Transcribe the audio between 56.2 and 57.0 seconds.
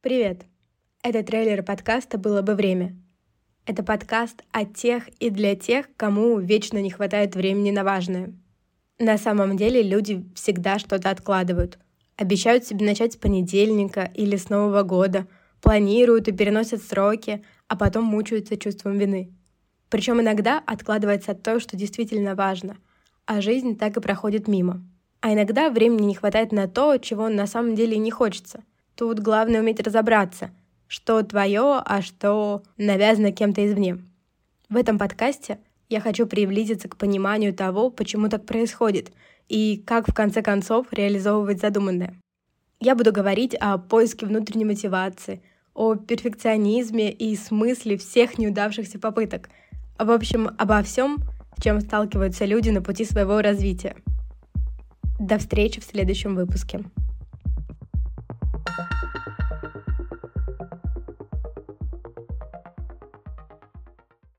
выпуске.